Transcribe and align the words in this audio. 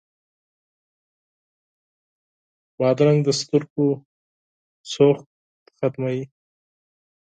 بادرنګ 2.77 3.19
د 3.25 3.29
سترګو 3.39 3.87
سوخت 4.93 5.27
ختموي. 5.77 6.23